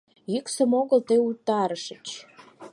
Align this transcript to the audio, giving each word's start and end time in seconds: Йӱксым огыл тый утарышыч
Йӱксым 0.33 0.71
огыл 0.81 0.99
тый 1.07 1.19
утарышыч 1.27 2.07